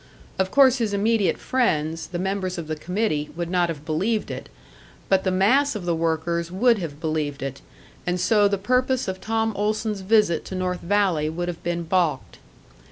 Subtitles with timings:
[0.39, 4.49] Of course his immediate friends, the members of the committee, would not have believed it;
[5.09, 7.61] but the mass of the workers would have believed it,
[8.07, 12.39] and so the purpose of Tom Olson's visit to North Valley would have been balked.